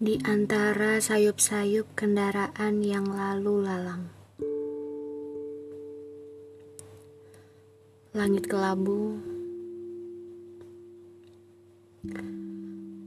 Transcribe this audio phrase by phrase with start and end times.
[0.00, 4.08] Di antara sayup-sayup kendaraan yang lalu lalang,
[8.16, 9.20] langit kelabu,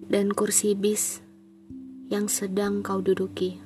[0.06, 1.18] dan kursi bis
[2.14, 3.58] yang sedang kau duduki.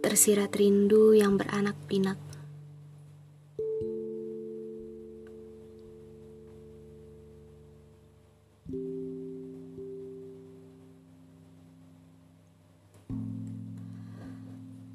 [0.00, 2.29] Tersirat rindu yang beranak pinak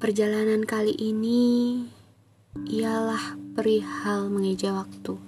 [0.06, 1.82] Perjalanan kali ini
[2.70, 5.18] ialah perihal mengeja waktu.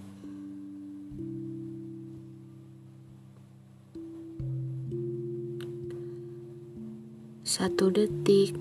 [7.42, 8.54] Satu detik,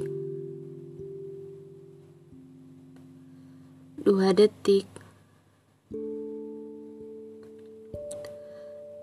[4.01, 4.89] dua detik,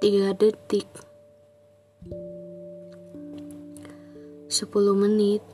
[0.02, 0.90] tiga detik,
[4.50, 5.53] sepuluh menit,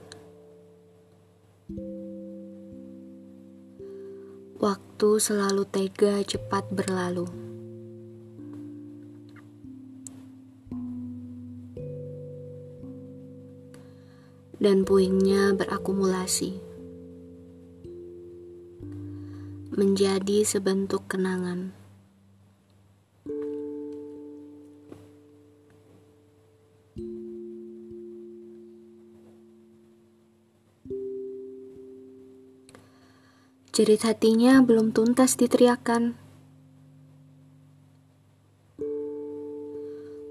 [4.61, 7.25] Waktu selalu tega cepat berlalu.
[14.61, 16.61] Dan puingnya berakumulasi.
[19.73, 21.80] Menjadi sebentuk kenangan.
[33.81, 36.13] Jerit hatinya belum tuntas diteriakan.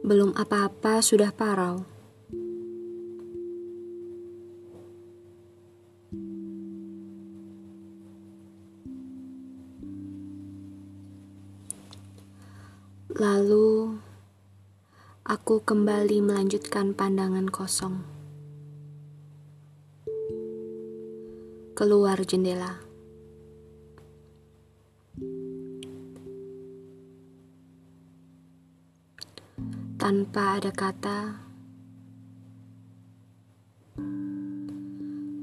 [0.06, 1.82] Belum apa-apa sudah parau.
[13.18, 13.98] Lalu
[15.26, 18.06] aku kembali melanjutkan pandangan kosong.
[21.74, 22.89] Keluar jendela.
[30.00, 31.36] Tanpa ada kata,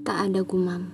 [0.01, 0.89] tak ada gumam.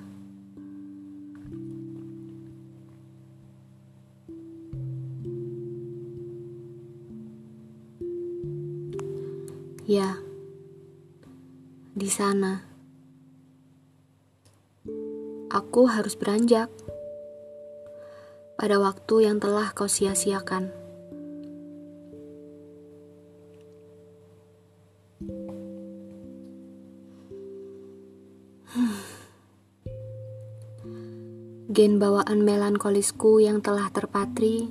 [9.86, 10.18] Ya,
[11.94, 12.66] di sana
[15.54, 16.66] aku harus beranjak
[18.58, 20.81] pada waktu yang telah kau sia-siakan.
[31.70, 34.66] Gen bawaan melankolisku yang telah terpatri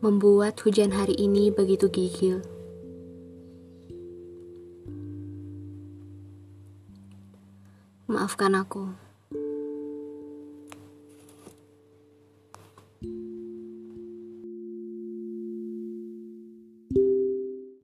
[0.00, 2.40] membuat hujan hari ini begitu gigil.
[8.08, 9.05] Maafkan aku.